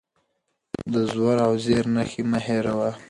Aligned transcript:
د 0.93 0.95
زور 1.13 1.37
او 1.47 1.53
زېر 1.65 1.85
نښې 1.95 2.23
مه 2.31 2.39
هېروه. 2.45 2.89